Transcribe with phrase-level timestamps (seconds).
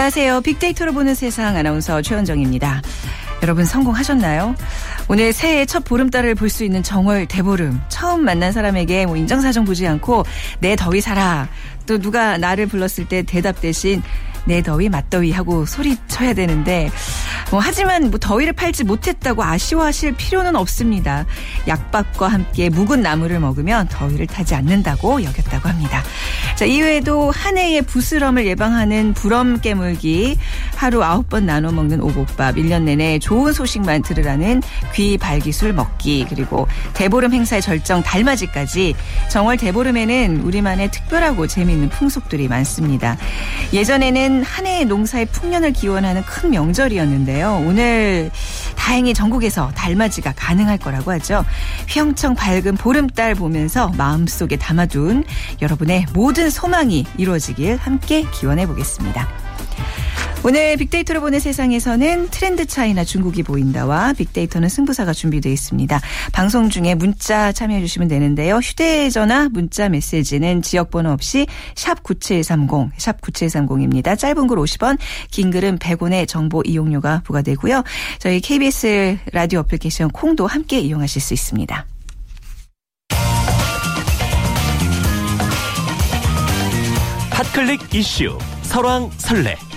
[0.00, 0.40] 안녕하세요.
[0.40, 2.80] 빅데이터로 보는 세상 아나운서 최현정입니다.
[3.42, 4.54] 여러분 성공하셨나요?
[5.08, 7.78] 오늘 새해 첫 보름달을 볼 수 있는 정월 대보름.
[7.90, 10.24] 처음 만난 사람에게 뭐 인정사정 보지 않고
[10.60, 11.50] 내 더위 살아.
[11.86, 14.02] 또 누가 나를 불렀을 때 대답 대신
[14.44, 16.90] 내 더위 맞더위 하고 소리쳐야 되는데
[17.50, 21.26] 뭐 하지만 뭐 더위를 팔지 못했다고 아쉬워하실 필요는 없습니다.
[21.66, 26.02] 약밥과 함께 묵은 나물을 먹으면 더위를 타지 않는다고 여겼다고 합니다.
[26.54, 30.36] 자, 이외에도 한 해의 부스럼을 예방하는 불엄 깨물기,
[30.76, 34.62] 하루 아홉 번 나눠 먹는 오곡밥, 1년 내내 좋은 소식만 들으라는
[34.94, 38.94] 귀 발기술 먹기, 그리고 대보름 행사의 절정 달맞이까지
[39.30, 43.16] 정월 대보름에는 우리만의 특별하고 재미있는 풍속들이 많습니다.
[43.72, 47.64] 예전에는 한 해의 농사의 풍년을 기원하는 큰 명절이었는데요.
[47.66, 48.30] 오늘
[48.76, 51.44] 다행히 전국에서 달맞이가 가능할 거라고 하죠.
[51.88, 55.24] 휘영청 밝은 보름달 보면서 마음속에 담아둔
[55.60, 59.28] 여러분의 모든 소망이 이루어지길 함께 기원해 보겠습니다.
[60.42, 66.00] 오늘 빅데이터로 보는 세상에서는 트렌드 차이나 중국이 보인다와 빅데이터는 승부사가 준비되어 있습니다.
[66.32, 68.56] 방송 중에 문자 참여해 주시면 되는데요.
[68.56, 74.18] 휴대전화 문자 메시지는 지역번호 없이 샵 9730, 샵 9730입니다.
[74.18, 74.96] 짧은 글 50원,
[75.30, 77.84] 긴 글은 100원의 정보 이용료가 부과되고요.
[78.18, 81.86] 저희 KBS 라디오 어플리케이션 콩도 함께 이용하실 수 있습니다.
[87.30, 89.69] 핫클릭 이슈 설왕설래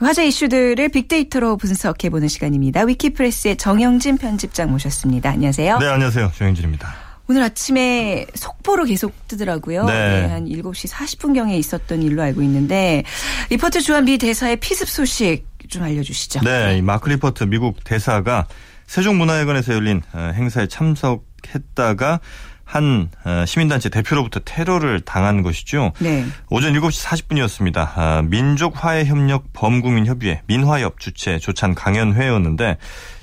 [0.00, 2.82] 화제 이슈들을 빅데이터로 분석해보는 시간입니다.
[2.82, 5.30] 위키프레스의 정영진 편집장 모셨습니다.
[5.30, 5.78] 안녕하세요.
[5.78, 6.32] 네, 안녕하세요.
[6.36, 6.94] 정영진입니다.
[7.26, 9.84] 오늘 아침에 속보로 계속 뜨더라고요.
[9.84, 9.92] 네.
[9.92, 13.02] 네, 한 7시 40분경에 있었던 일로 알고 있는데
[13.50, 16.40] 리퍼트 주한 미 대사의 피습 소식 좀 알려주시죠.
[16.40, 18.46] 네, 이 마크 리퍼트 미국 대사가
[18.86, 22.20] 세종문화회관에서 열린 어, 행사에 참석했다가
[22.68, 25.92] 한 어, 시민단체 대표로부터 테러를 당한 것이죠.
[26.00, 26.26] 네.
[26.50, 27.92] 오전 7시 40분이었습니다.
[27.96, 32.76] 아, 민족화해협력 범국민협의회 민화협 주최 조찬 강연회였는데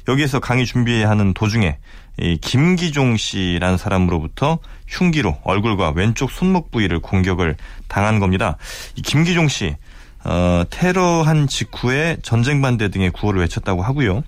[0.07, 1.77] 여기에서 강의 준비하는 도중에
[2.17, 4.57] 이 김기종 씨라는 사람으로부터
[4.87, 7.55] 흉기로 얼굴과 왼쪽 손목 부위를 공격을
[7.87, 8.57] 당한 겁니다.
[8.95, 9.75] 이 김기종 씨
[10.23, 14.23] 어, 테러한 직후에 전쟁 반대 등의 구호를 외쳤다고 하고요.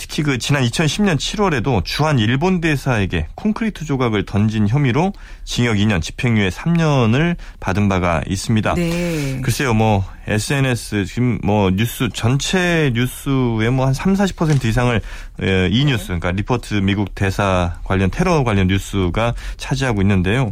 [0.00, 5.12] 특히 그 지난 2010년 7월에도 주한 일본 대사에게 콘크리트 조각을 던진 혐의로
[5.44, 8.74] 징역 2년, 집행유예 3년을 받은 바가 있습니다.
[8.76, 9.42] 네.
[9.42, 15.00] 글쎄요, 뭐 SNS 지금 뭐 뉴스 전체 뉴스의 뭐 한 3, 40% 이상을
[15.42, 20.50] 에, 이 뉴스, 그러니까 리퍼트 미국 대사 관련 테러 관련 뉴스가 차지하고 있는데요.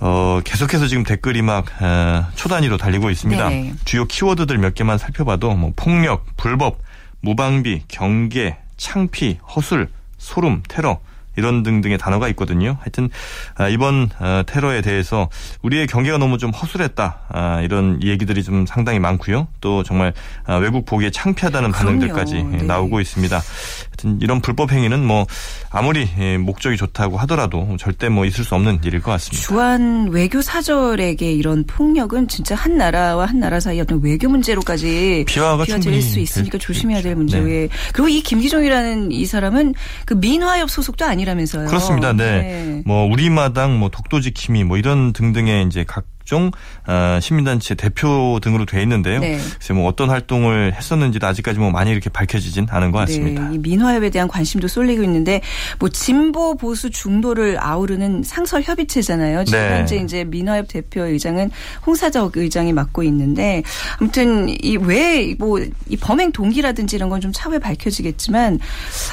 [0.00, 3.48] 어, 계속해서 지금 댓글이 막 어, 초단위로 달리고 있습니다.
[3.48, 3.72] 네.
[3.86, 6.82] 주요 키워드들 몇 개만 살펴봐도 뭐 폭력, 불법,
[7.22, 9.88] 무방비, 경계, 창피, 허술,
[10.18, 11.00] 소름, 테러
[11.36, 12.76] 이런 등등의 단어가 있거든요.
[12.80, 13.10] 하여튼
[13.56, 15.28] 아, 이번 어, 테러에 대해서
[15.62, 19.48] 우리의 경계가 너무 좀 허술했다 아, 이런 얘기들이 좀 상당히 많고요.
[19.60, 20.12] 또 정말
[20.44, 21.86] 아, 외국 보기에 창피하다는 그럼요.
[21.86, 22.62] 반응들까지 네.
[22.62, 23.36] 나오고 있습니다.
[23.36, 25.26] 하여튼 이런 불법 행위는 뭐
[25.70, 29.42] 아무리 예, 목적이 좋다고 하더라도 절대 뭐 있을 수 없는 일일 것 같습니다.
[29.46, 35.64] 주한 외교 사절에게 이런 폭력은 진짜 한 나라와 한 나라 사이 어떤 외교 문제로까지 비화가
[35.64, 37.14] 비화될 충분히 수 있으니까 될 조심해야 될.
[37.14, 39.74] 문제에 그리고 이 김기종이라는 이 사람은
[40.04, 41.66] 그 민화협 소속도 아니 라면서요.
[41.66, 42.12] 그렇습니다.
[42.12, 42.82] 네.
[42.86, 46.50] 뭐 우리마당, 뭐 독도지킴이, 뭐 이런 등등의 이제 각 종
[46.86, 49.20] 어, 시민단체 대표 등으로 돼 있는데요.
[49.20, 49.38] 네.
[49.72, 53.48] 뭐 어떤 활동을 했었는지도 아직까지 뭐 많이 이렇게 밝혀지진 않은 것 같습니다.
[53.48, 55.40] 네, 이 민화협에 대한 관심도 쏠리고 있는데
[55.78, 59.44] 뭐 진보 보수 중도를 아우르는 상설 협의체잖아요.
[59.44, 59.70] 지금 네.
[59.78, 61.50] 현재 이제 민화협 대표 의장은
[61.86, 63.62] 홍사적 의장이 맡고 있는데
[64.00, 68.58] 아무튼 이 왜 뭐 이 범행 동기라든지 이런 건 좀 차후에 밝혀지겠지만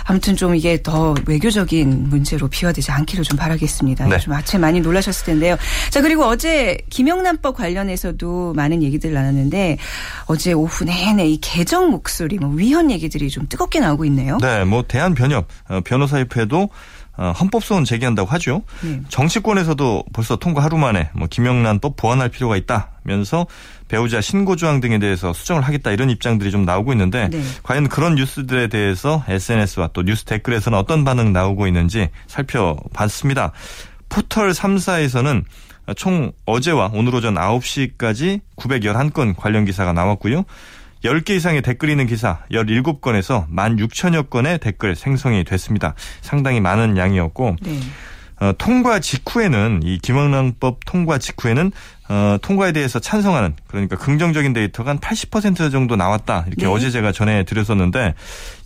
[0.04, 4.08] 아무튼 좀 이게 더 외교적인 문제로 비화되지 않기를 좀 바라겠습니다.
[4.08, 4.18] 네.
[4.20, 5.56] 좀 아침에 많이 놀라셨을 텐데요.
[5.90, 9.78] 자 그리고 어제 김 영란법 관련해서도 많은 얘기들 나눴는데
[10.26, 14.38] 어제 오후 내내 이 개정 목소리 뭐 위헌 얘기들이 좀 뜨겁게 나오고 있네요.
[14.42, 16.70] 네, 뭐 대한 변협 어, 변호사협회도
[17.16, 18.64] 어, 헌법소원 제기한다고 하죠.
[18.82, 19.00] 네.
[19.08, 23.46] 정치권에서도 벌써 통과 하루 만에 뭐 김영란법 보완할 필요가 있다면서
[23.88, 27.42] 배우자 신고 조항 등에 대해서 수정을 하겠다 이런 입장들이 좀 나오고 있는데 네.
[27.62, 33.52] 과연 그런 뉴스들에 대해서 SNS와 또 뉴스 댓글에서는 어떤 반응 나오고 있는지 살펴봤습니다.
[34.10, 35.44] 포털 3사에서는
[35.96, 40.46] 총 어제와 오늘 오전 9시까지 911건 관련 기사가 나왔고요.
[41.04, 45.96] 10개 이상의 댓글 있는 기사 17건에서 16,000여 건의 댓글 생성이 됐습니다.
[46.22, 47.80] 상당히 많은 양이었고 네.
[48.40, 51.72] 어, 통과 직후에는 이 김영란법 통과 직후에는
[52.10, 56.72] 어, 통과에 대해서 찬성하는 그러니까 긍정적인 데이터가 한 80% 정도 나왔다 이렇게 네.
[56.72, 58.14] 어제 제가 전해 드렸었는데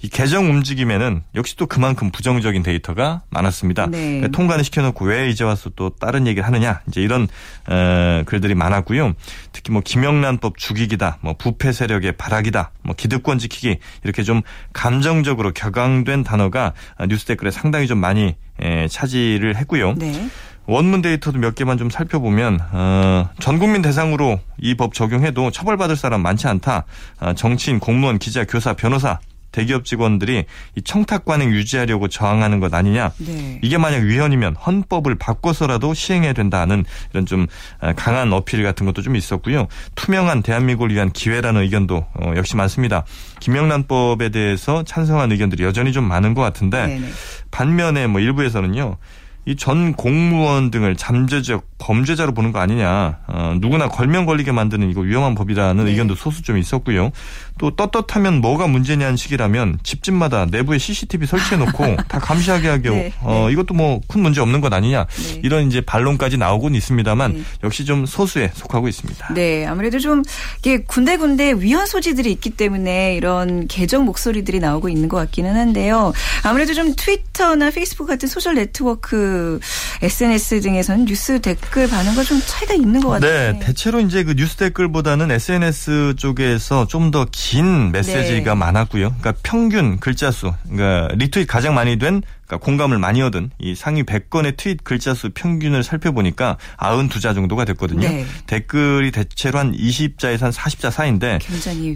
[0.01, 3.87] 이 개정 움직임에는 역시 또 그만큼 부정적인 데이터가 많았습니다.
[3.87, 3.97] 네.
[3.99, 7.27] 그러니까 통과는 시켜놓고 왜 이제 와서 또 다른 얘기를 하느냐 이제 이런
[7.67, 9.13] 어, 글들이 많았고요.
[9.51, 14.41] 특히 뭐 김영란법 죽이기다, 뭐 부패 세력의 바락이다, 뭐 기득권 지키기 이렇게 좀
[14.73, 16.73] 감정적으로 격앙된 단어가
[17.07, 19.93] 뉴스 댓글에 상당히 좀 많이 에, 차지를 했고요.
[19.95, 20.27] 네.
[20.67, 26.21] 원문 데이터도 몇 개만 좀 살펴보면 어, 전 국민 대상으로 이 법 적용해도 처벌받을 사람
[26.21, 26.83] 많지 않다.
[27.19, 29.17] 아, 정치인, 공무원, 기자, 교사, 변호사,
[29.51, 33.11] 대기업 직원들이 이 청탁 관행 유지하려고 저항하는 것 아니냐.
[33.17, 33.59] 네.
[33.63, 37.47] 이게 만약 위헌이면 헌법을 바꿔서라도 시행해야 된다는 이런 좀
[37.81, 39.67] 어, 강한 어필 같은 것도 좀 있었고요.
[39.95, 43.03] 투명한 대한민국을 위한 기회라는 의견도 어, 역시 많습니다.
[43.39, 47.07] 김영란법에 대해서 찬성한 의견들이 여전히 좀 많은 것 같은데 네네.
[47.49, 48.97] 반면에 뭐 일부에서는요.
[49.47, 53.19] 이 전 공무원 등을 잠재적 범죄자로 보는 거 아니냐.
[53.27, 55.91] 어, 누구나 걸명 걸리게 만드는 이거 위험한 법이라는 네.
[55.91, 57.11] 의견도 소수 좀 있었고요.
[57.57, 63.73] 또 떳떳하면 뭐가 문제냐는 식이라면 집집마다 내부에 CCTV 설치해놓고 다 감시하게 하게 네, 어, 이것도
[63.73, 65.05] 뭐 큰 문제 없는 것 아니냐.
[65.05, 65.41] 네.
[65.43, 67.43] 이런 이제 반론까지 나오곤 있습니다만 네.
[67.63, 69.33] 역시 좀 소수에 속하고 있습니다.
[69.33, 70.23] 네, 아무래도 좀
[70.59, 76.13] 이게 군데군데 위헌 소지들이 있기 때문에 이런 개정 목소리들이 나오고 있는 것 같기는 한데요.
[76.43, 79.59] 아무래도 좀 트위터나 페이스북 같은 소셜 네트워크
[80.01, 83.53] SNS 등에서는 뉴스 댓글 반응과 좀 차이가 있는 것 같아요.
[83.53, 88.59] 네, 대체로 이제 그 뉴스 댓글보다는 SNS 쪽에서 좀더 긴 메시지가 네.
[88.59, 89.15] 많았고요.
[89.19, 94.03] 그러니까 평균 글자 수, 그러니까 리트윗 가장 많이 된, 그러니까 공감을 많이 얻은 이 상위
[94.03, 98.05] 100건의 트윗 글자 수 평균을 살펴보니까 92자 정도가 됐거든요.
[98.09, 98.25] 네.
[98.47, 101.39] 댓글이 대체로 한 20자에서 한 40자 사이인데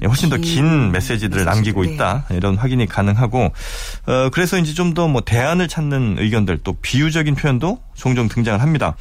[0.01, 1.93] 예, 훨씬 더 긴 메시지들을 남기고 네.
[1.95, 3.51] 있다 이런 확인이 가능하고
[4.07, 8.95] 어 그래서 이제 좀 더 뭐 대안을 찾는 의견들 또 비유적인 표현도 종종 등장을 합니다.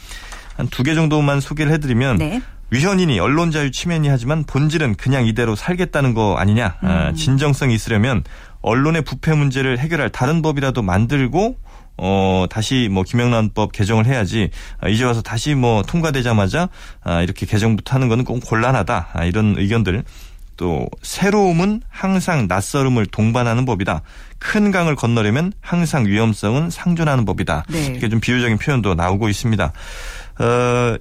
[0.57, 2.43] 한 두 개 정도만 소개를 해드리면 네.
[2.71, 6.77] 위헌이니 언론 자유 침해니 하지만 본질은 그냥 이대로 살겠다는 거 아니냐.
[6.83, 6.89] 음.
[6.89, 8.23] 아, 진정성이 있으려면
[8.63, 11.57] 언론의 부패 문제를 해결할 다른 법이라도 만들고
[11.97, 14.51] 어, 다시 뭐 김영란법 개정을 해야지
[14.81, 16.69] 아, 이제 와서 다시 뭐 통과되자마자
[17.03, 19.09] 아, 이렇게 개정부터 하는 거는 꼭 곤란하다.
[19.13, 20.05] 아, 이런 의견들.
[20.57, 24.03] 또 새로움은 항상 낯설음을 동반하는 법이다.
[24.39, 27.65] 큰 강을 건너려면 항상 위험성은 상존하는 법이다.
[27.71, 27.87] 네.
[27.87, 29.73] 이렇게 좀 비유적인 표현도 나오고 있습니다.
[30.39, 30.97] 어,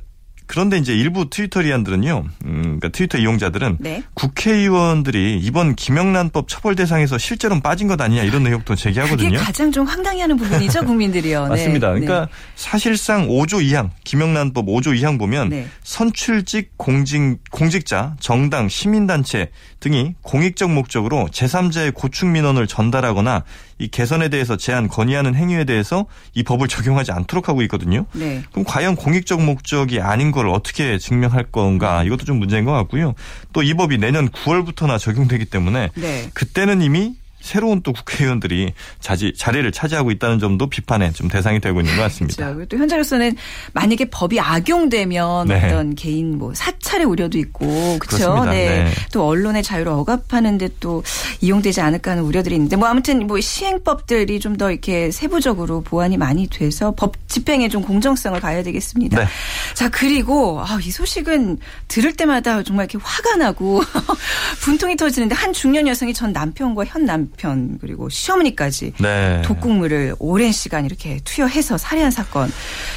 [0.50, 4.02] 그런데 이제 일부 트위터리안들은요, 음, 그러니까 트위터 이용자들은 네.
[4.16, 9.38] 국회의원들이 이번 김영란법 처벌 대상에서 실제로는 빠진 것 아니냐 이런 의혹도 제기하거든요.
[9.38, 11.44] 가장 좀 황당해하는 부분이죠, 국민들이요.
[11.44, 11.50] 네.
[11.50, 11.94] 맞습니다.
[11.94, 12.00] 네.
[12.00, 15.68] 그러니까 사실상 5조 2항, 김영란법 5조 2항 보면 네.
[15.84, 19.52] 선출직 공직, 공직자, 정당, 시민단체
[19.82, 23.44] 등이 공익적 목적으로 제3자의 고충 민원을 전달하거나
[23.80, 28.06] 이 개선에 대해서 제한 건의하는 행위에 대해서 이 법을 적용하지 않도록 하고 있거든요.
[28.14, 28.44] 네.
[28.52, 33.16] 그럼 과연 공익적 목적이 아닌 걸 어떻게 증명할 건가 이것도 좀 문제인 것 같고요.
[33.54, 36.30] 또 이 법이 내년 9월부터나 적용되기 때문에 네.
[36.34, 41.96] 그때는 이미 새로운 또 국회의원들이 자지, 자리를 차지하고 있다는 점도 비판의 좀 대상이 되고 있는
[41.96, 42.54] 것 같습니다.
[42.54, 42.68] 그렇죠.
[42.68, 43.36] 또 현재로서는
[43.74, 45.66] 만약에 법이 악용되면 네.
[45.66, 47.66] 어떤 개인 뭐 사찰의 우려도 있고
[48.00, 48.34] 그렇죠.
[48.34, 48.52] 그렇습니다.
[48.52, 48.92] 네.
[49.12, 51.04] 또 언론의 자유를 억압하는데 또
[51.42, 56.48] 이용되지 않을까 하는 우려들이 있는데 뭐 아무튼 뭐 시행법들이 좀 더 이렇게 세부적으로 보완이 많이
[56.48, 59.20] 돼서 법 집행에 좀 공정성을 가야 되겠습니다.
[59.20, 59.28] 네.
[59.74, 63.82] 자 그리고 아, 이 소식은 들을 때마다 정말 이렇게 화가 나고
[64.60, 69.42] 분통이 터지는데 한 중년 여성이 전 남편과 현 남편 그리고 시어머니까지 네.
[69.44, 72.52] 독극물을 오랜 시간 이렇게 투여해서 살해한 사건.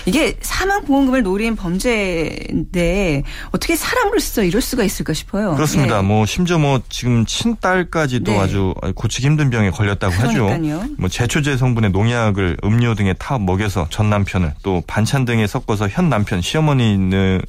[0.07, 5.55] 이게 사망 보험금을 노린 범죄인데 어떻게 사람으로서 이럴 수가 있을까 싶어요.
[5.55, 5.99] 그렇습니다.
[5.99, 6.03] 예.
[6.03, 8.39] 뭐 심지어 뭐 지금 친딸까지도 네.
[8.39, 10.47] 아주 고치기 힘든 병에 걸렸다고 하죠.
[10.47, 10.87] 그러니까요.
[10.99, 16.09] 뭐 제초제 성분의 농약을 음료 등에 타 먹여서 전 남편을 또 반찬 등에 섞어서 현
[16.09, 16.97] 남편 시어머니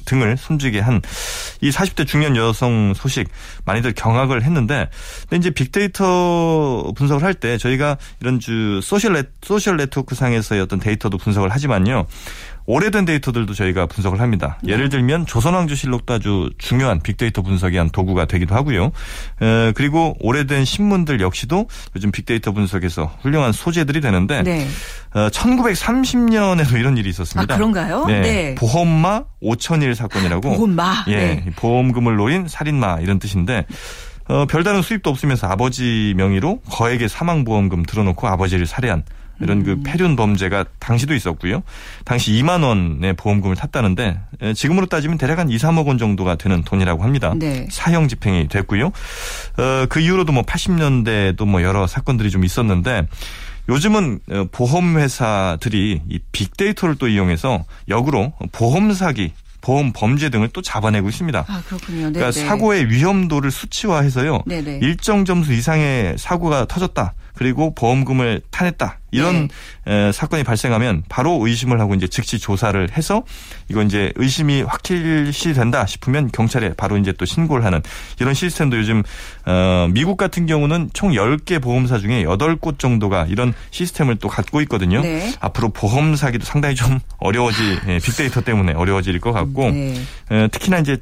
[0.04, 1.00] 등을 숨지게 한
[1.60, 3.28] 이 40대 중년 여성 소식
[3.64, 4.88] 많이들 경악을 했는데
[5.22, 10.78] 근데 이제 빅데이터 분석을 할 때 저희가 이런 주 소셜 네, 소셜 네트워크 상에서의 어떤
[10.80, 12.06] 데이터도 분석을 하지만요.
[12.66, 14.58] 오래된 데이터들도 저희가 분석을 합니다.
[14.62, 14.72] 네.
[14.72, 18.90] 예를 들면 조선왕조실록도 아주 중요한 빅데이터 분석의 한 도구가 되기도 하고요.
[19.42, 24.66] 에, 그리고 오래된 신문들 역시도 요즘 빅데이터 분석에서 훌륭한 소재들이 되는데 네.
[25.12, 27.52] 어, 1930년에도 이런 일이 있었습니다.
[27.52, 28.06] 아, 그런가요?
[28.06, 28.20] 네.
[28.20, 28.54] 네.
[28.54, 30.40] 보험마 5천일 사건이라고.
[30.54, 31.04] 보험마.
[31.08, 31.44] 예, 네.
[31.56, 33.66] 보험금을 노린 살인마 이런 뜻인데
[34.28, 39.04] 어, 별다른 수입도 없으면서 아버지 명의로 거액의 사망보험금 들어놓고 아버지를 살해한
[39.40, 39.64] 이런 음.
[39.64, 41.62] 그 폐륜 범죄가 당시도 있었고요.
[42.04, 46.62] 당시 2만 원의 보험금을 탔다는데 에, 지금으로 따지면 대략 한 2, 3억 원 정도가 되는
[46.62, 47.34] 돈이라고 합니다.
[47.36, 47.66] 네.
[47.70, 48.86] 사형 집행이 됐고요.
[48.86, 53.06] 어, 그 이후로도 뭐 80년대도 뭐 여러 사건들이 좀 있었는데
[53.68, 59.32] 요즘은 어, 보험 회사들이 이 빅데이터를 또 이용해서 역으로 보험 사기
[59.64, 61.46] 보험 범죄 등을 또 잡아내고 있습니다.
[61.48, 62.12] 아, 그렇군요.
[62.12, 64.42] 그러니까 사고의 위험도를 수치화해서요.
[64.44, 64.80] 네네.
[64.82, 67.14] 일정 점수 이상의 사고가 터졌다.
[67.34, 69.00] 그리고 보험금을 타냈다.
[69.10, 69.48] 이런
[69.86, 70.12] 네.
[70.12, 73.22] 사건이 발생하면 바로 의심을 하고 이제 즉시 조사를 해서
[73.68, 77.80] 이거 이제 의심이 확실시 된다 싶으면 경찰에 바로 이제 또 신고를 하는
[78.18, 79.02] 이런 시스템도 요즘
[79.46, 85.00] 어 미국 같은 경우는 총 10개 보험사 중에 8곳 정도가 이런 시스템을 또 갖고 있거든요.
[85.02, 85.32] 네.
[85.40, 89.94] 앞으로 보험 사기도 상당히 좀 어려워질 예, 빅데이터 때문에 어려워질 것 같고 네.
[90.50, 90.98] 특히나 이제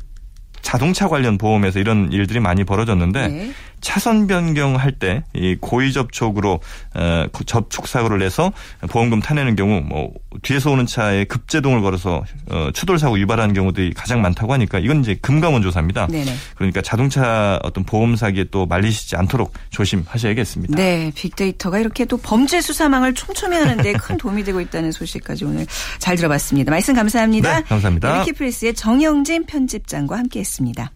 [0.61, 3.53] 자동차 관련 보험에서 이런 일들이 많이 벌어졌는데 네.
[3.83, 6.61] 차선 변경할 때 이 고의 접촉으로
[6.95, 8.53] 어, 접촉 사고를 내서
[8.89, 10.11] 보험금 타내는 경우 뭐
[10.43, 15.15] 뒤에서 오는 차에 급제동을 걸어서 어, 추돌 사고 유발하는 경우들이 가장 많다고 하니까 이건 이제
[15.21, 16.07] 금감원 조사입니다.
[16.09, 16.33] 네네.
[16.55, 20.77] 그러니까 자동차 어떤 보험 사기에 또 말리시지 않도록 조심하셔야겠습니다.
[20.77, 25.67] 네, 빅데이터가 이렇게 또 범죄 수사망을 촘촘히 하는데 큰 도움이 되고 있다는 소식까지 오늘
[25.99, 26.71] 잘 들어봤습니다.
[26.71, 27.61] 말씀 감사합니다.
[27.61, 28.21] 네, 감사합니다.
[28.21, 30.91] 위키프레스의 정영진 편집장과 함께했습니다.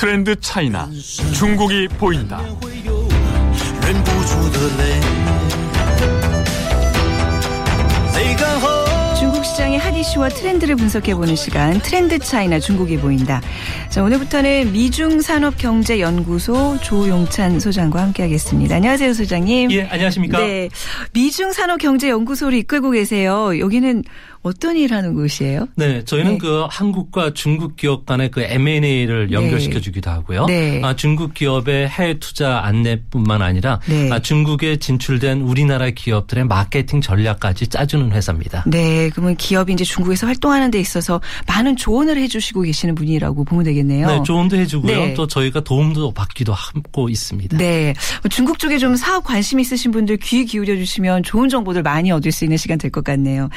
[0.00, 0.88] 트렌드 차이나
[1.34, 2.40] 중국이 보인다.
[9.40, 13.40] 중국 시장의 핫 이슈와 트렌드를 분석해보는 시간 트렌드 차이나 중국이 보인다.
[13.88, 18.76] 자 오늘부터는 미중산업경제연구소 조용찬 소장과 함께하겠습니다.
[18.76, 19.72] 안녕하세요 소장님.
[19.72, 20.40] 예 안녕하십니까.
[20.40, 20.68] 네
[21.14, 23.58] 미중산업경제연구소를 이끌고 계세요.
[23.58, 24.04] 여기는
[24.42, 25.68] 어떤 일 하는 곳이에요?
[25.76, 26.38] 네, 저희는 네.
[26.38, 29.80] 그 한국과 중국 기업 간의 그 M&A를 연결시켜 네.
[29.80, 30.46] 주기도 하고요.
[30.46, 30.80] 네.
[30.82, 34.10] 아, 중국 기업의 해외 투자 안내뿐만 아니라 네.
[34.10, 38.64] 아, 중국에 진출된 우리나라 기업들의 마케팅 전략까지 짜주는 회사입니다.
[38.66, 43.44] 네, 그러 면 기업이 이제 중국에서 활동하는 데 있어서 많은 조언을 해 주시고 계시는 분이라고
[43.44, 44.06] 보면 되겠네요.
[44.06, 44.96] 네, 조언도 해 주고요.
[44.96, 45.14] 네.
[45.14, 47.56] 또 저희가 도움도 받기도 하고 있습니다.
[47.56, 47.94] 네.
[48.22, 52.32] 뭐 중국 쪽에 좀 사업 관심 있으신 분들 귀 기울여 주시면 좋은 정보들 많이 얻을
[52.32, 53.48] 수 있는 시간 될 것 같네요.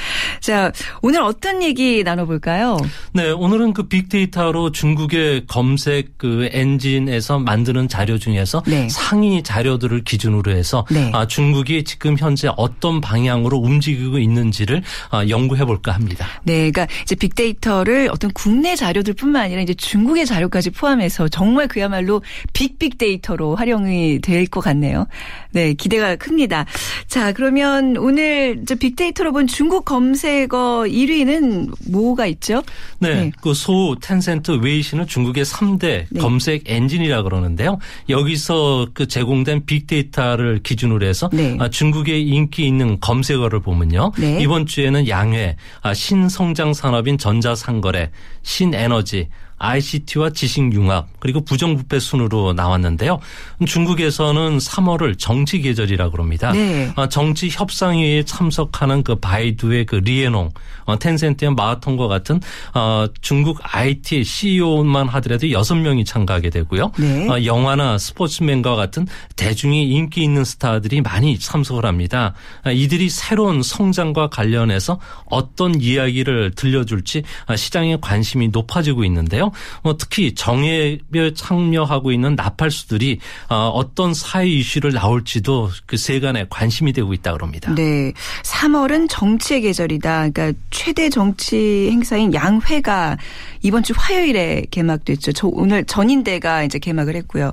[0.41, 2.77] 자, 오늘 어떤 얘기 나눠볼까요?
[3.13, 8.87] 네, 오늘은 그 빅데이터로 중국의 검색 그 엔진에서 만드는 자료 중에서 네.
[8.89, 11.09] 상위 자료들을 기준으로 해서 네.
[11.15, 16.25] 아, 중국이 지금 현재 어떤 방향으로 움직이고 있는지를 아, 연구해 볼까 합니다.
[16.43, 22.21] 네, 그러니까 이제 빅데이터를 어떤 국내 자료들뿐만 아니라 이제 중국의 자료까지 포함해서 정말 그야말로
[22.53, 25.07] 빅빅데이터로 활용이 될 것 같네요.
[25.51, 26.65] 네, 기대가 큽니다.
[27.07, 32.63] 자, 그러면 오늘 저 빅데이터로 본 중국 검색어 1위는 뭐가 있죠?
[32.99, 33.31] 네, 네.
[33.41, 36.19] 그 소우, 텐센트, 웨이시는 중국의 3대 네.
[36.19, 37.79] 검색 엔진이라 그러는데요.
[38.09, 41.57] 여기서 그 제공된 빅데이터를 기준으로 해서 네.
[41.59, 44.11] 아, 중국의 인기 있는 검색어를 보면요.
[44.17, 44.39] 네.
[44.41, 45.52] 이번 주에는 양회, 아,
[45.93, 53.19] 신성장 산업인 전자상거래, 신에너지, ICT와 지식융합 그리고 부정부패 순으로 나왔는데요.
[53.65, 56.51] 중국에서는 3월을 정치 계절이라고 그럽니다.
[56.51, 56.91] 네.
[56.95, 60.51] 어, 정치 협상회에 참석하는 그 바이두의 그 리에농,
[60.85, 62.41] 어, 텐센트의 마하통과 같은
[62.73, 66.91] 어, 중국 IT CEO만 하더라도 6명이 참가하게 되고요.
[66.99, 67.45] 네.
[67.45, 72.33] 영화나 스포츠맨과 같은 대중이 인기 있는 스타들이 많이 참석을 합니다.
[72.71, 77.23] 이들이 새로운 성장과 관련해서 어떤 이야기를 들려줄지
[77.55, 79.42] 시장의 관심이 높아지고 있는데요.
[79.81, 80.99] 뭐 특히 정예에
[81.35, 83.19] 참여하고 있는 나팔수들이
[83.49, 87.73] 어, 어떤 사회 이슈를 나올지도 그 세간에 관심이 되고 있다 그럽니다.
[87.75, 88.13] 네.
[88.43, 90.29] 3월은 정치의 계절이다.
[90.29, 93.17] 그러니까 최대 정치 행사인 양회가
[93.61, 95.31] 이번 주 화요일에 개막됐죠.
[95.31, 97.51] 저 오늘 전인대가 이제 개막을 했고요.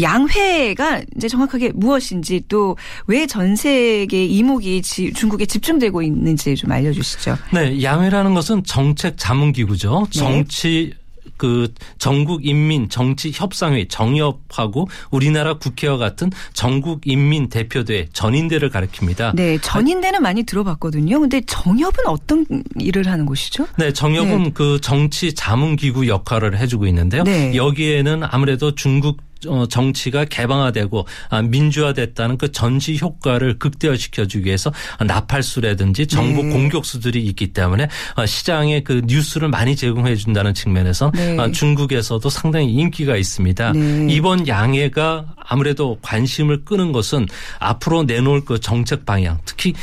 [0.00, 7.36] 양회가 이제 정확하게 무엇인지 또 왜 전 세계 이목이 중국에 집중되고 있는지 좀 알려주시죠.
[7.52, 10.06] 네, 양회라는 것은 정책 자문기구죠.
[10.12, 10.18] 네.
[10.18, 10.92] 정치
[11.40, 19.34] 그 전국 인민 정치 협상회 정협하고 우리나라 국회와 같은 전국 인민 대표대 전인대를 가리킵니다.
[19.34, 21.18] 네, 전인대는 많이 들어봤거든요.
[21.18, 22.44] 근데 정협은 어떤
[22.78, 23.66] 일을 하는 곳이죠?
[23.78, 24.50] 네, 정협은 네.
[24.52, 27.22] 그 정치 자문 기구 역할을 해주고 있는데요.
[27.22, 27.56] 네.
[27.56, 29.29] 여기에는 아무래도 중국 어,
[29.68, 34.72] 정치가 개방화되고 아, 민주화됐다는 그 전시 효과를 극대화시켜주기 위해서
[35.04, 36.50] 나팔수라든지 정부 네.
[36.50, 41.38] 공격수들이 있기 때문에 어, 시장에 그 뉴스를 많이 제공해 준다는 측면에서 네.
[41.38, 43.72] 어, 중국에서도 상당히 인기가 있습니다.
[43.72, 44.06] 네.
[44.10, 47.26] 이번 양해가 아무래도 관심을 끄는 것은
[47.58, 49.74] 앞으로 내놓을 그 정책 방향 특히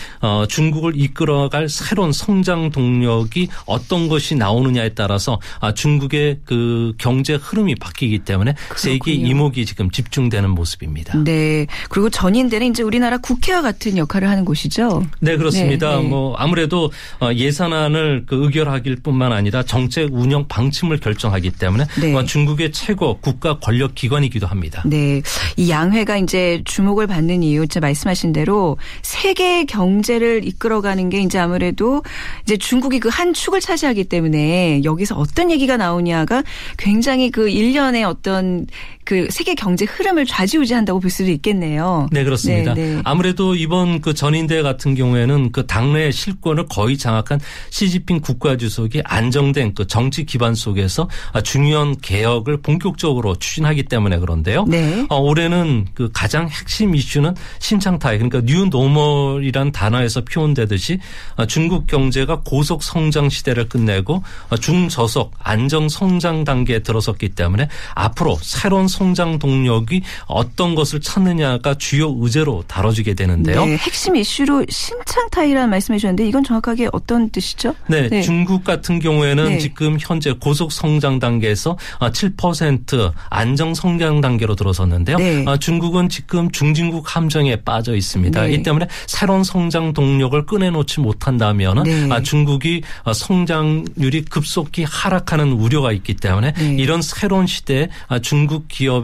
[0.48, 8.20] 중국을 이끌어갈 새로운 성장 동력이 어떤 것이 나오느냐에 따라서 아, 중국의 그 경제 흐름이 바뀌기
[8.20, 8.78] 때문에 그렇군요.
[8.78, 11.18] 세계 이모 굴욕이 지금 집중되는 모습입니다.
[11.24, 11.68] 네.
[11.90, 15.04] 그리고 전인대는 이제 우리나라 국회와 같은 역할을 하는 곳이죠.
[15.20, 15.98] 네, 그렇습니다.
[15.98, 16.08] 네, 네.
[16.08, 22.14] 뭐 아무래도 어, 예산안을 그 의결하길 뿐만 아니라 정책 운영 방침을 결정하기 때문에 네.
[22.16, 24.84] 어, 중국의 최고 국가 권력 기관이기도 합니다.
[24.86, 25.22] 네.
[25.58, 32.04] 이 양회가 이제 주목을 받는 이유, 제 말씀하신 대로 세계 경제를 이끌어가는 게 이제 아무래도
[32.44, 36.44] 이제 중국이 그 한 축을 차지하기 때문에 여기서 어떤 얘기가 나오냐가
[36.78, 38.68] 굉장히 그 일련의 어떤
[39.04, 42.08] 그 세계 경제 흐름을 좌지우지한다고 볼 수도 있겠네요.
[42.12, 42.74] 네, 그렇습니다.
[42.74, 43.02] 네, 네.
[43.04, 47.40] 아무래도 이번 그 전인대 같은 경우에는 그 당내 실권을 거의 장악한
[47.70, 51.08] 시진핑 국가주석이 안정된 그 정치 기반 속에서
[51.44, 54.66] 중요한 개혁을 본격적으로 추진하기 때문에 그런데요.
[54.68, 55.06] 네.
[55.08, 60.98] 어, 올해는 그 가장 핵심 이슈는 신창타이 그러니까 new normal이란 단어에서 표현되듯이
[61.36, 68.36] 어, 중국 경제가 고속 성장 시대를 끝내고 어, 중저속 안정 성장 단계에 들어섰기 때문에 앞으로
[68.42, 73.66] 새로운 성장 동력이 어떤 것을 찾느냐가 주요 의제로 다뤄지게 되는데요.
[73.66, 77.76] 네, 핵심 이슈로 신창 타이라는 말씀해 주셨는데 이건 정확하게 어떤 뜻이죠?
[77.88, 78.22] 네, 네.
[78.22, 79.58] 중국 같은 경우에는 네.
[79.60, 85.18] 지금 현재 고속 성장 단계에서 7% 안정 성장 단계로 들어섰는데요.
[85.18, 85.46] 네.
[85.48, 88.44] 아, 중국은 지금 중진국 함정에 빠져 있습니다.
[88.44, 88.54] 네.
[88.54, 92.08] 이 때문에 새로운 성장 동력을 꺼내놓지 못한다면 네.
[92.12, 92.82] 아, 중국이
[93.14, 96.76] 성장률이 급속히 하락하는 우려가 있기 때문에 네.
[96.78, 98.98] 이런 새로운 시대에 아, 중국 기업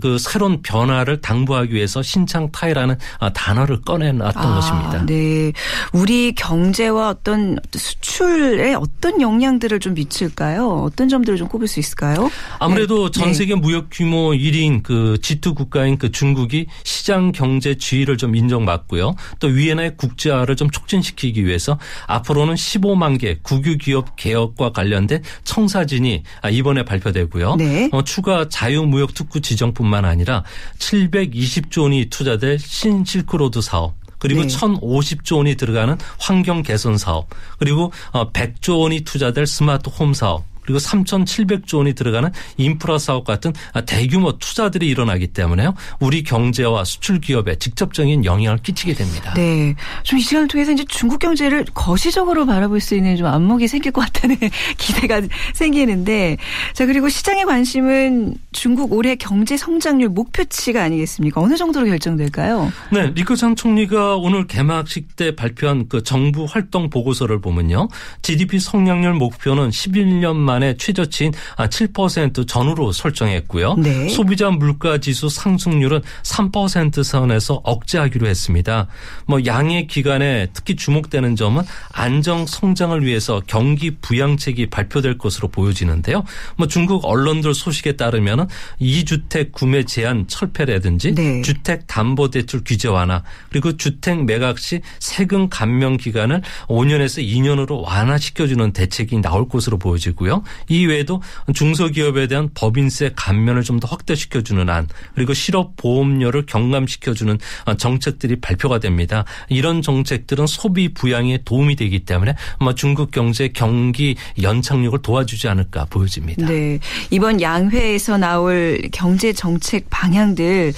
[0.00, 5.06] 그 새로운 변화를 당부하기 위해서 신창타이라는 아, 단어를 꺼내놨던 아, 것입니다.
[5.06, 5.52] 네.
[5.92, 10.68] 우리 경제와 어떤 수출에 어떤 영향들을 좀 미칠까요?
[10.68, 12.30] 어떤 점들을 좀 꼽을 수 있을까요?
[12.58, 13.20] 아무래도 네.
[13.20, 13.60] 전 세계 네.
[13.60, 19.14] 무역 규모 1위인 그 G2 국가인 그 중국이 시장 경제 지위를 좀 인정받고요.
[19.38, 26.50] 또 위엔화의 국제화를 좀 촉진시키기 위해서 앞으로는 15만 개 국유 기업 개혁과 관련된 청사진이 아,
[26.50, 27.56] 이번에 발표되고요.
[27.56, 27.88] 네.
[27.92, 30.44] 어, 추가 자유무역 특구 지정뿐만 아니라
[30.78, 34.46] 720조 원이 투자될 신실크로드 사업 그리고 네.
[34.46, 37.28] 1,050조 원이 들어가는 환경 개선 사업
[37.58, 43.52] 그리고 100조 어, 원이 투자될 스마트 홈 사업 그리고 3,700조 원이 들어가는 인프라 사업 같은
[43.86, 45.74] 대규모 투자들이 일어나기 때문에요.
[45.98, 49.34] 우리 경제와 수출 기업에 직접적인 영향을 끼치게 됩니다.
[49.34, 49.74] 네.
[50.04, 54.02] 좀 이 시간을 통해서 이제 중국 경제를 거시적으로 바라볼 수 있는 좀 안목이 생길 것
[54.02, 54.36] 같다는
[54.76, 55.22] 기대가
[55.54, 56.36] 생기는데
[56.74, 61.40] 자, 그리고 시장의 관심은 중국 올해 경제 성장률 목표치가 아니겠습니까?
[61.40, 62.70] 어느 정도로 결정될까요?
[62.92, 63.12] 네.
[63.14, 67.88] 리커창 총리가 오늘 개막식 때 발표한 그 정부 활동 보고서를 보면요.
[68.20, 73.74] GDP 성장률 목표는 11년 만에 만에 최저치인 7% 전후로 설정했고요.
[73.76, 74.08] 네.
[74.08, 78.86] 소비자 물가 지수 상승률은 3% 선에서 억제하기로 했습니다.
[79.26, 86.24] 뭐 양의 기간에 특히 주목되는 점은 안정 성장을 위해서 경기 부양책이 발표될 것으로 보여지는데요.
[86.56, 88.46] 뭐 중국 언론들 소식에 따르면은
[88.80, 91.42] 2주택 구매 제한 철폐라든지 네.
[91.42, 98.72] 주택 담보 대출 규제 완화 그리고 주택 매각 시 세금 감면 기간을 5년에서 2년으로 완화시켜주는
[98.72, 100.42] 대책이 나올 것으로 보여지고요.
[100.68, 101.20] 이외에도
[101.52, 107.38] 중소기업에 대한 법인세 감면을 좀 더 확대시켜주는 안 그리고 실업보험료를 경감시켜주는
[107.78, 109.24] 정책들이 발표가 됩니다.
[109.48, 116.46] 이런 정책들은 소비 부양에 도움이 되기 때문에 아마 중국 경제 경기 연착륙을 도와주지 않을까 보여집니다.
[116.46, 116.78] 네.
[117.10, 120.72] 이번 양회에서 나올 경제 정책 방향들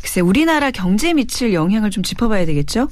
[0.00, 2.88] 글쎄 우리나라 경제에 미칠 영향을 좀 짚어봐야 되겠죠?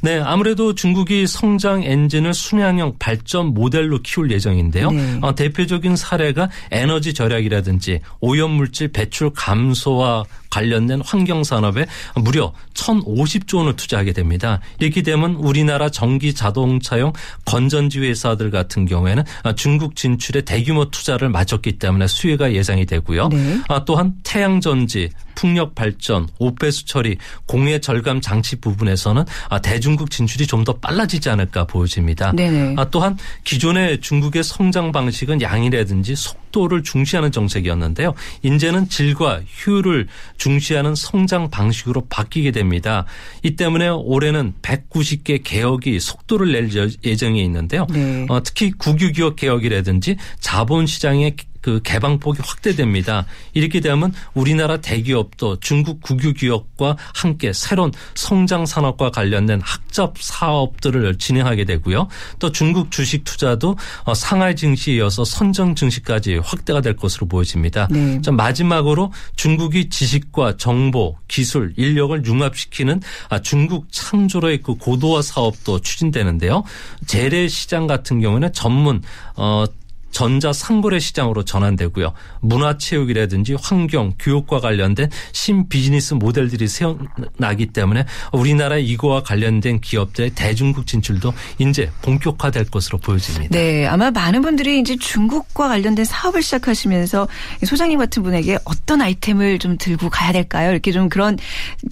[0.00, 0.20] 네.
[0.20, 4.90] 아무래도 중국이 성장 엔진을 순양형 발전 모델로 키울 예정인데요.
[4.92, 5.18] 네.
[5.22, 13.76] 어, 대표적인 대표적인 사례가 에너지 절약이라든지 오염물질 배출 감소와 관련된 환경 산업에 무려 1,050조 원을
[13.76, 14.60] 투자하게 됩니다.
[14.78, 17.12] 이렇게 되면 우리나라 전기 자동차용
[17.44, 19.24] 건전지 회사들 같은 경우에는
[19.56, 23.28] 중국 진출에 대규모 투자를 마쳤기 때문에 수혜가 예상이 되고요.
[23.28, 23.60] 네.
[23.68, 30.46] 아, 또한 태양 전지, 풍력 발전, 오폐수 처리, 공해 절감 장치 부분에서는 아, 대중국 진출이
[30.46, 32.32] 좀 더 빨라지지 않을까 보여집니다.
[32.32, 38.14] 네 또한 기존의 중국의 성장 방식은 양이라든지 속 도를 중시하는 정책이었는데요.
[38.42, 43.04] 이제는 질과 효율을 중시하는 성장 방식으로 바뀌게 됩니다.
[43.42, 46.68] 이 때문에 올해는 190개 개혁이 속도를 낼
[47.04, 47.86] 예정이 있는데요.
[47.90, 48.26] 네.
[48.28, 51.36] 어, 특히 국유기업 개혁이라든지 자본시장의
[51.68, 53.26] 그 개방폭이 확대됩니다.
[53.52, 61.66] 이렇게 되면 우리나라 대기업도 중국 국유 기업과 함께 새로운 성장 산업과 관련된 학접 사업들을 진행하게
[61.66, 62.08] 되고요.
[62.38, 67.86] 또 중국 주식 투자도 어, 상하이 증시에 이어서 선정 증시까지 확대가 될 것으로 보여집니다.
[67.90, 68.18] 네.
[68.30, 76.64] 마지막으로 중국이 지식과 정보, 기술, 인력을 융합시키는 아, 중국 창조로의 그 고도화 사업도 추진되는데요.
[77.06, 79.02] 재래 시장 같은 경우는 전문
[79.36, 79.66] 어
[80.10, 82.12] 전자 상거래 시장으로 전환되고요.
[82.40, 91.90] 문화체육이라든지 환경, 교육과 관련된 신비즈니스 모델들이 세어나기 때문에 우리나라 이거와 관련된 기업들의 대중국 진출도 이제
[92.02, 93.56] 본격화될 것으로 보여집니다.
[93.56, 97.28] 네, 아마 많은 분들이 이제 중국과 관련된 사업을 시작하시면서
[97.64, 100.70] 소장님 같은 분에게 어떤 아이템을 좀 들고 가야 될까요?
[100.70, 101.38] 이렇게 좀 그런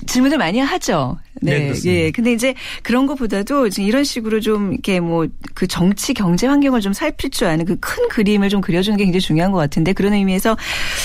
[0.07, 1.19] 질문을 많이 하죠.
[1.43, 2.11] 네, 네 예.
[2.11, 5.27] 근데 이제 그런 것보다도 이런 식으로 좀 이렇게 뭐
[5.57, 9.53] 그 정치 경제 환경을 좀 살필 줄 아는 그큰 그림을 좀 그려주는 게 굉장히 중요한
[9.53, 10.57] 것 같은데 그런 의미에서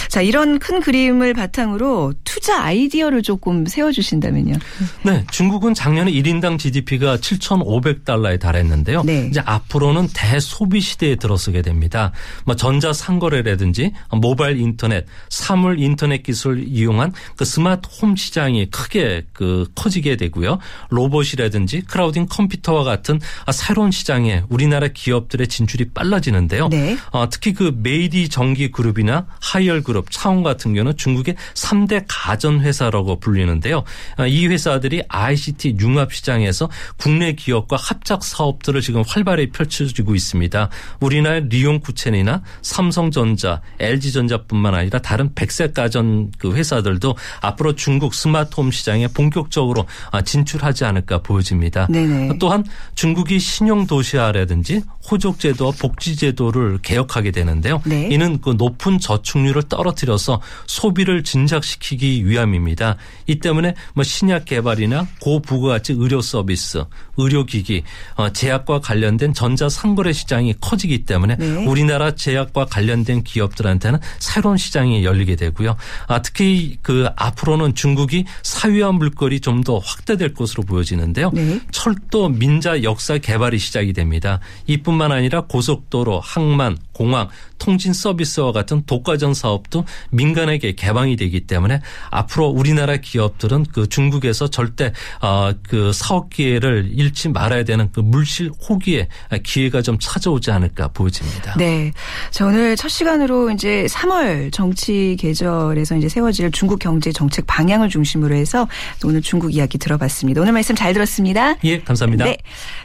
[0.10, 4.56] 자 이런 큰 그림을 바탕으로 투자 아이디어를 조금 세워주신다면요.
[5.04, 9.04] 네, 중국은 작년에 1인당 GDP가 7,500달러에 달했는데요.
[9.04, 9.28] 네.
[9.28, 12.12] 이제 앞으로는 대소비 시대에 들어서게 됩니다.
[12.46, 19.68] 뭐 전자 상거래라든지 모바일 인터넷, 사물 인터넷 기술 이용한 그 smart home 시장이 크게 그
[19.76, 20.60] 커지게 되고요.
[20.90, 23.20] 로봇이라든지 clouding 컴퓨터와 같은
[23.52, 26.70] 새로운 시장에 우리나라 기업들의 진출이 빨라지는데요.
[26.70, 26.91] 네.
[27.12, 33.20] 어, 특히 그 메이디 전기 그룹이나 하이얼 그룹, 차원 같은 경우는 중국의 3대 가전 회사라고
[33.20, 33.84] 불리는데요.
[34.18, 40.70] 어, 이 회사들이 ICT 융합 시장에서 국내 기업과 합작 사업들을 지금 활발히 펼쳐지고 있습니다.
[41.00, 49.08] 우리나라 리용 구첸이나 삼성전자, LG전자뿐만 아니라 다른 백색 가전 그 회사들도 앞으로 중국 스마트홈 시장에
[49.08, 51.88] 본격적으로 아, 진출하지 않을까 보여집니다.
[51.90, 52.38] 네네.
[52.40, 52.64] 또한
[52.96, 57.82] 중국이 신용 도시화라든지 호적 제도와 복지 제도를 개혁하게 되는데요.
[57.86, 58.10] 네.
[58.12, 62.98] 이는 그 높은 저축률을 떨어뜨려서 소비를 진작시키기 위함입니다.
[63.28, 66.84] 이 때문에 뭐 신약 개발이나 고부가가치 의료 서비스,
[67.18, 67.84] 의료기기,
[68.16, 71.66] 어, 제약과 관련된 전자 상거래 시장이 커지기 때문에 네.
[71.66, 75.78] 우리나라 제약과 관련된 기업들한테는 새로운 시장이 열리게 되고요.
[76.08, 81.32] 아, 특히 그 앞으로는 중국이 사유화 물거리 좀 더 확대될 것으로 보여지는데요.
[81.34, 81.60] 네.
[81.72, 84.40] 철도 민자 역사 개발이 시작이 됩니다.
[84.68, 92.48] 이뿐만 아니라 고속도로, 항만, 공항, 통신 서비스와 같은 독과점 사업도 민간에게 개방이 되기 때문에 앞으로
[92.48, 99.08] 우리나라 기업들은 그 중국에서 절대 어그 사업 기회를 잃지 말아야 되는 그 물실 호기에
[99.44, 101.56] 기회가 좀 찾아오지 않을까 보여집니다.
[101.58, 101.92] 네.
[102.32, 108.36] 자, 오늘 첫 시간으로 이제 3월 정치 계절에서 이제 세워질 중국 경제 정책 방향을 중심으로
[108.36, 108.68] 해서
[109.04, 110.42] 오늘 중국 이야기 들어봤습니다.
[110.42, 111.56] 오늘 말씀 잘 들었습니다.
[111.64, 112.26] 예, 감사합니다.
[112.26, 112.38] 네.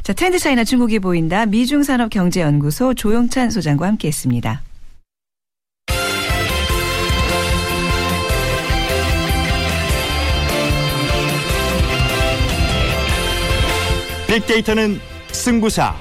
[0.03, 1.47] 자, 트렌드 차이나 중국이 보인다.
[1.47, 4.63] 미중산업경제연구소 조용찬 소장 과 함께 했습니다.
[14.29, 14.99] 빅데이터는
[15.33, 15.95] 승부사.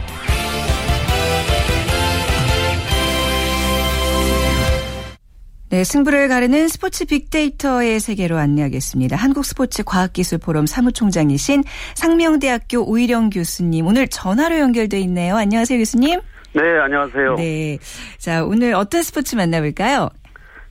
[5.69, 9.17] 네, 승부를 가르는 스포츠 빅데이터의 세계로 안내하겠습니다.
[9.17, 11.63] 한국스포츠과학기술포럼 사무총장이신
[11.95, 15.35] 상명대학교 오일영 교수님 오늘 전화로 연결돼 있네요.
[15.35, 16.21] 안녕하세요, 교수님.
[16.55, 17.35] 네, 안녕하세요.
[17.35, 17.77] 네.
[18.17, 20.09] 자, 오늘 어떤 스포츠 만나볼까요?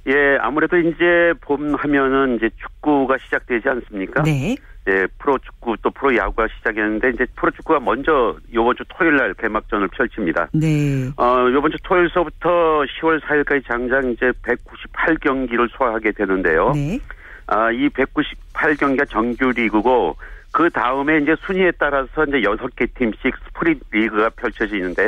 [0.07, 4.23] 예, 아무래도 이제 봄 하면은 이제 축구가 시작되지 않습니까?
[4.23, 4.57] 네.
[4.89, 10.49] 예, 프로축구 또 프로야구가 시작했는데 이제 프로축구가 먼저 요번 주 토요일 날 개막전을 펼칩니다.
[10.55, 11.11] 네.
[11.19, 16.73] 어, 요번 주 토요일서부터 10월 4일까지 장장 이제 198경기를 소화하게 되는데요.
[16.75, 16.99] 네.
[17.47, 20.17] 아, 이 198경기가 정규 리그고
[20.55, 25.07] 그 다음에 이제 순위에 따라서 이제 6개 팀씩 split 리그가 펼쳐지는데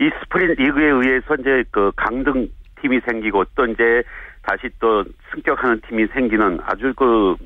[0.00, 2.48] 이 split 리그에 의해서 이제 그 강등
[2.80, 4.02] 팀이 생기고 또 이제
[4.40, 7.36] 다시 또 승격하는 팀이 생기는 아주 그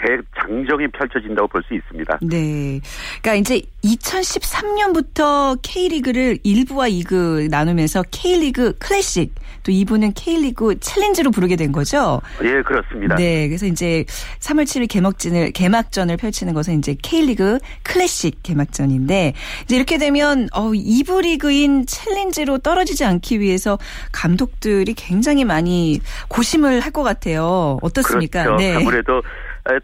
[0.00, 2.18] 대장정이 펼쳐진다고 볼 수 있습니다.
[2.22, 2.80] 네.
[3.20, 11.70] 그러니까 이제 2013년부터 K리그를 1부와 2부 나누면서 K리그 클래식 또 2부는 K리그 챌린지로 부르게 된
[11.72, 12.20] 거죠?
[12.42, 13.14] 예, 그렇습니다.
[13.16, 13.48] 네.
[13.48, 14.04] 그래서 이제
[14.40, 19.34] 3월 7일 개막전을 개막전을 펼치는 것은 이제 K리그 클래식 개막전인데
[19.64, 23.78] 이제 이렇게 되면 어 2부 리그인 챌린지로 떨어지지 않기 위해서
[24.12, 27.78] 감독들이 굉장히 많이 고심을 할 것 같아요.
[27.82, 28.42] 어떻습니까?
[28.42, 28.56] 그렇죠.
[28.60, 28.74] 네.
[28.74, 29.22] 아무래도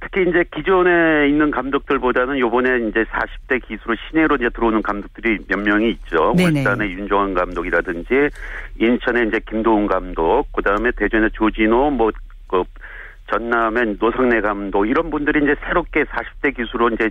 [0.01, 5.91] 특히 이제 기존에 있는 감독들보다는 요번에 이제 40대 기수로 신예로 이제 들어오는 감독들이 몇 명이
[5.91, 6.35] 있죠.
[6.37, 6.61] 네네.
[6.61, 8.31] 울산의 윤정환 감독이라든지
[8.79, 12.11] 인천의 이제 김도훈 감독, 그 다음에 대전의 조진호, 뭐,
[12.49, 12.65] 그,
[13.31, 17.11] 전남의 노상래 감독, 이런 분들이 이제 새롭게 40대 기수로 이제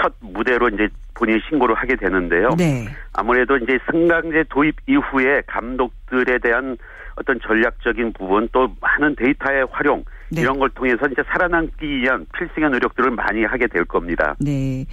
[0.00, 2.50] 첫 무대로 이제 본인 신고를 하게 되는데요.
[2.56, 2.86] 네.
[3.12, 6.76] 아무래도 이제 승강제 도입 이후에 감독들에 대한
[7.16, 10.42] 어떤 전략적인 부분 또 많은 데이터의 활용 네.
[10.42, 14.34] 이런 걸 통해서 이제 살아남기 위한 필승의 노력들을 많이 하게 될 겁니다.
[14.38, 14.84] 네.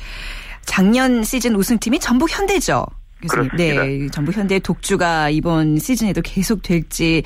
[0.62, 2.86] 작년 시즌 우승팀이 전북 현대죠.
[3.22, 3.56] 그렇습니다.
[3.58, 7.24] 네, 전북 현대 독주가 이번 시즌에도 계속 될지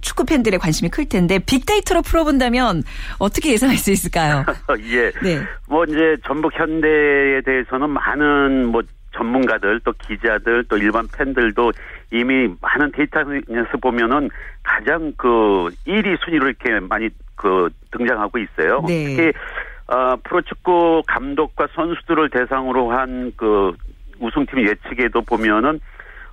[0.00, 2.82] 축구 팬들의 관심이 클 텐데 빅데이터로 풀어본다면
[3.18, 4.44] 어떻게 예상할 수 있을까요?
[4.90, 5.10] 예.
[5.22, 5.42] 네.
[5.68, 8.82] 뭐 이제 전북 현대에 대해서는 많은 뭐
[9.14, 11.72] 전문가들 또 기자들 또 일반 팬들도
[12.12, 14.30] 이미 많은 데이터에서 보면은
[14.62, 17.08] 가장 그 1위 순위로 이렇게 많이
[17.40, 18.82] 그 등장하고 있어요.
[18.86, 19.04] 네.
[19.04, 19.32] 특히
[19.88, 23.72] 어, 프로축구 감독과 선수들을 대상으로 한 그
[24.20, 25.80] 우승팀 예측에도 보면은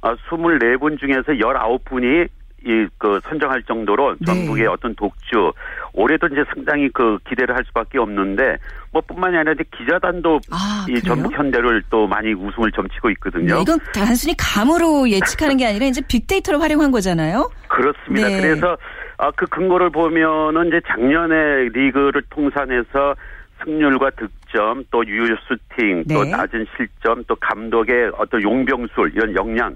[0.02, 2.28] 어, 24분 중에서 19분이
[2.66, 4.26] 이그 선정할 정도로 네.
[4.26, 5.52] 전북의 어떤 독주
[5.94, 8.58] 올해도 이제 상당히 그 기대를 할 수밖에 없는데
[8.92, 13.56] 뭐 뿐만이 아니라 이제 기자단도 아, 이 전북 현대를 또 많이 우승을 점치고 있거든요.
[13.56, 17.50] 네, 이건 단순히 감으로 예측하는 게 아니라 이제 빅데이터를 활용한 거잖아요.
[17.68, 18.28] 그렇습니다.
[18.28, 18.42] 네.
[18.42, 18.78] 그래서
[19.18, 23.16] 아, 그 근거를 보면은 이제 작년에 리그를 통산해서
[23.64, 26.14] 승률과 득점, 또 유효 슈팅, 네.
[26.14, 29.76] 또 낮은 실점, 또 감독의 어떤 용병술 이런 역량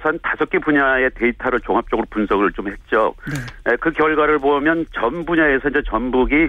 [0.00, 3.14] 한 다섯 개 분야의 데이터를 종합적으로 분석을 좀 했죠.
[3.64, 3.76] 네.
[3.80, 6.48] 그 결과를 보면 전 분야에서 이제 전북이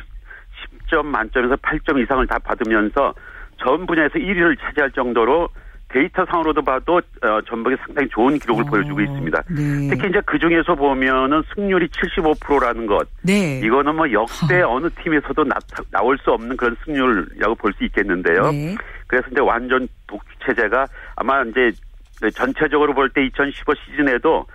[0.88, 3.14] 10점 만점에서 8점 이상을 다 받으면서
[3.58, 5.50] 전 분야에서 1위를 차지할 정도로
[5.90, 9.44] 데이터 상으로도 봐도 어, 전북이 상당히 좋은 기록을 어, 보여주고 있습니다.
[9.50, 9.88] 네.
[9.90, 13.08] 특히 이제 그 중에서 보면은 승률이 75%라는 것.
[13.24, 13.60] 네.
[13.64, 14.80] 이거는 뭐 역대 어.
[14.80, 15.56] 느 팀에서도 나,
[15.92, 18.52] 나올 수 없는 그런 승률이라고 볼 수 있겠는데요.
[18.52, 18.76] 네.
[19.08, 21.72] 그래서 이제 완전 독주 체제가 아마 이제
[22.34, 24.46] 전체적으로 볼 때 2015 시즌에도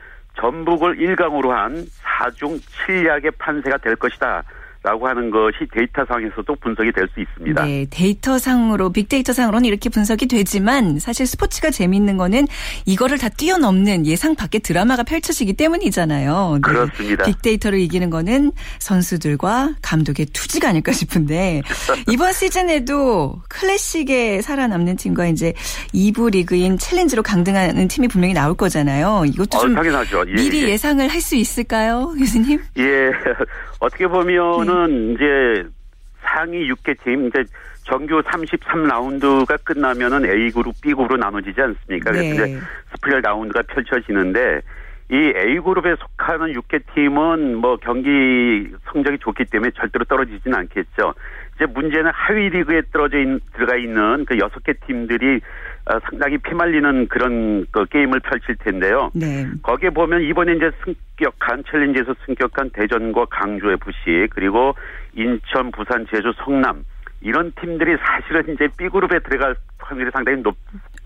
[0.40, 4.42] 전북을 1강으로 한 4중 7약의 판세가 될 것이다.
[4.84, 7.64] 라고 하는 것이 데이터상에서도 분석이 될 수 있습니다.
[7.64, 12.46] 네, 데이터상으로 빅데이터상으로는 이렇게 분석이 되지만 사실 스포츠가 재미있는 거는
[12.84, 16.52] 이거를 다 뛰어넘는 예상 밖의 드라마가 펼쳐지기 때문이잖아요.
[16.56, 16.60] 네.
[16.60, 17.24] 그렇습니다.
[17.24, 21.62] 빅데이터를 이기는 거는 선수들과 감독의 투지가 아닐까 싶은데
[22.12, 25.54] 이번 시즌에도 클래식에 살아남는 팀과 이제
[25.94, 29.24] 2부 리그인 챌린지로 강등하는 팀이 분명히 나올 거잖아요.
[29.28, 30.24] 이것도 좀 어, 당연하죠.
[30.28, 30.76] 예, 미리 예.
[30.76, 32.60] 상을 할 수 있을까요, 교수님?
[32.76, 33.10] 예.
[33.84, 35.12] 어떻게 보면은 네.
[35.14, 35.68] 이제
[36.22, 37.44] 상위 6개 팀 이제
[37.84, 42.12] 정규 33라운드가 끝나면은 A그룹, B그룹으로 나눠지지 않습니까?
[42.12, 42.50] 그래서 네.
[42.50, 42.60] 이제
[42.92, 44.62] split 라운드가 펼쳐지는데
[45.10, 51.12] 이 A그룹에 속하는 6개 팀은 뭐 경기 성적이 좋기 때문에 절대로 떨어지지는 않겠죠.
[51.56, 55.40] 이제 문제는 하위 리그에 떨어져 있, 들어가 있는 그 6개 팀들이
[55.86, 59.10] 어, 상당히 피말리는 그런 그 게임을 펼칠 텐데요.
[59.14, 59.46] 네.
[59.62, 64.74] 거기에 보면 이번에 이제 승격한 챌린지에서 승격한 대전과 강주 FC 그리고
[65.14, 66.84] 인천, 부산, 제주, 성남
[67.20, 70.56] 이런 팀들이 사실은 이제 B그룹에 들어갈 확률이 상당히 높,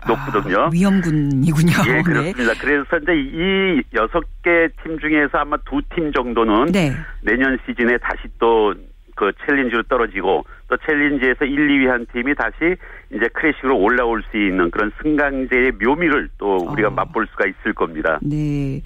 [0.07, 0.63] 높거든요.
[0.63, 1.73] 아, 위험군이군요.
[1.87, 2.01] 예, 네.
[2.01, 2.53] 그렇습니다.
[2.53, 2.59] 네.
[2.59, 6.91] 그래서 이제 이 여섯 개 팀 중에서 아마 두 팀 정도는 네.
[7.21, 8.73] 내년 시즌에 다시 또
[9.19, 12.77] 그 챌린지로 떨어지고 또 챌린지에서 1, 2위 한 팀이 다시
[13.13, 16.91] 이제 클래식으로 올라올 수 있는 그런 승강제의 묘미를 또 우리가 어.
[16.91, 18.17] 맛볼 수가 있을 겁니다.
[18.21, 18.81] 네.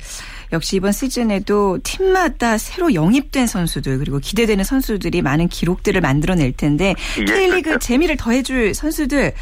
[0.52, 7.26] 역시 이번 시즌에도 팀마다 새로 영입된 선수들 그리고 기대되는 선수들이 많은 기록들을 만들어낼 텐데 예,
[7.26, 7.78] K리그 그렇죠.
[7.86, 9.34] 재미를 더해줄 선수들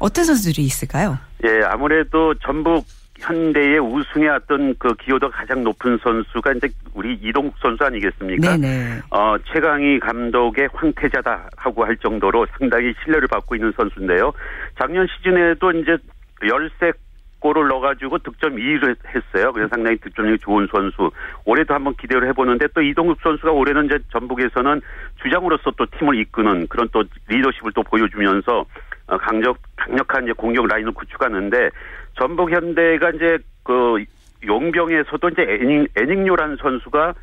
[0.00, 1.16] 어떤 선수들이 있을까요?
[1.44, 2.84] 예, 아무래도 전북
[3.18, 8.56] 현대의 우승의 어떤 그 기여도 가장 높은 선수가 이제 우리 이동국 선수 아니겠습니까?
[8.56, 9.00] 네네.
[9.10, 14.32] 어, 최강희 감독의 황태자다 하고 할 정도로 상당히 신뢰를 받고 있는 선수인데요.
[14.78, 15.96] 작년 시즌에도 이제
[16.42, 19.52] 13골을 넣어가지고 득점 2위를 했어요.
[19.52, 21.10] 그래서 상당히 득점력이 좋은 선수.
[21.44, 24.80] 올해도 한번 기대를 해보는데 또 이동국 선수가 올해는 이제 전북에서는
[25.22, 28.64] 주장으로서 또 팀을 이끄는 그런 또 리더십을 또 보여주면서 어,
[29.06, 31.70] 강력 강력한 이제 공격 라인을 구축하는데
[32.18, 34.04] 전북 현대가 이제 그
[34.44, 37.14] 용병에서도 이제 애닝 애닝요라는 선수가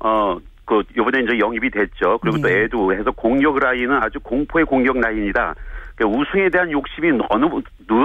[0.00, 2.18] 어 그 요번에 이제 영입이 됐죠.
[2.18, 2.42] 그리고 네.
[2.42, 5.54] 또 애도 해서 공격 라인은 아주 공포의 공격 라인이다.
[5.94, 7.46] 그러니까 우승에 대한 욕심이 어느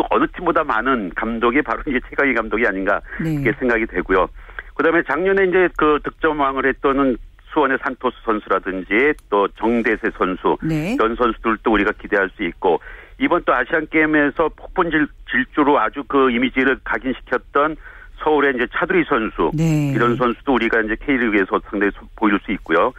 [0.10, 3.42] 어느 팀보다 많은 감독이 바로 이제 최강희 감독이 아닌가 네.
[3.42, 4.30] 그렇게 생각이 되고요.
[4.76, 7.18] 그다음에 작년에 이제 그 득점왕을 했던
[7.52, 10.94] 수원의 산토스 선수라든지 또 정대세 선수 네.
[10.94, 12.80] 이런 선수들도 우리가 기대할 수 있고
[13.22, 17.78] 이번 또 아시안 게임에서 폭풍 질, 질주로 아주 그 이미지를 각인시켰던
[18.24, 19.92] 서울의 이제 차두리 선수 네.
[19.96, 22.94] 이런 선수도 우리가 이제 K리그에서 상당히 보일 수 있고요.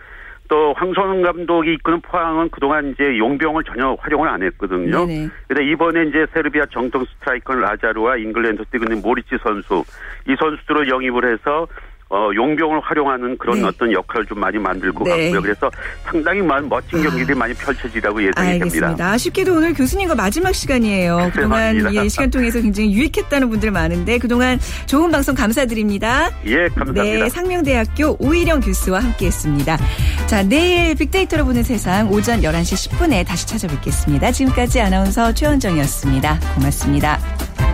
[0.49, 5.07] 또 황선홍 감독이 이끄는 포항은 그동안 이제 용병을 전혀 활용을 안 했거든요.
[5.49, 9.83] 그런데 이번에 이제 세르비아 정통 스트라이커 라자르와 잉글랜드 뛰고 있는 모리치 선수
[10.29, 11.67] 이 선수들을 영입을 해서
[12.13, 13.67] 어, 용병을 활용하는 그런 네.
[13.67, 15.31] 어떤 역할을 좀 많이 만들 것 네.
[15.31, 15.41] 같고요.
[15.41, 15.71] 그래서
[16.05, 17.39] 상당히 멋진 경기들이 아.
[17.39, 18.87] 많이 펼쳐지라고 예상이 알겠습니다.
[18.89, 19.11] 됩니다.
[19.13, 21.31] 아쉽게도 오늘 교수님과 마지막 시간이에요.
[21.35, 26.31] 그동안 이 시간 통해서 굉장히 유익했다는 분들 많은데 그동안 좋은 방송 감사드립니다.
[26.45, 27.03] 예, 감사합니다.
[27.03, 29.79] 네, 상명대학교 오일영 교수와 함께했습니다.
[30.27, 34.33] 자, 내일 빅데이터로 보는 세상 오전 11시 10분에 다시 찾아뵙겠습니다.
[34.33, 36.41] 지금까지 아나운서 최원정이었습니다.
[36.57, 37.72] 고맙습니다.